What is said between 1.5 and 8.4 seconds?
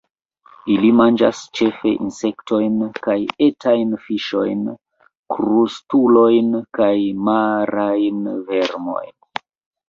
ĉefe insektojn kaj etajn fiŝojn, krustulojn kaj marajn